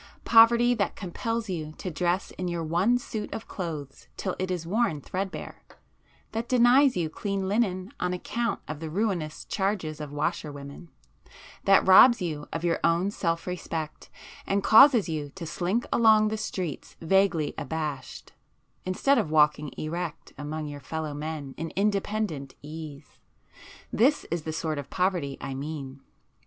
[0.25, 4.65] Poverty that compels you to dress in your one suit of clothes till it is
[4.65, 12.19] worn threadbare,—that denies you clean linen on account of the ruinous charges of washerwomen,—that robs
[12.19, 14.09] you of your own self respect,
[14.47, 18.33] and causes you to slink along the streets vaguely abashed,
[18.85, 24.89] instead of walking erect among your fellow men in independent ease,—this is the sort of
[24.89, 25.99] poverty I mean.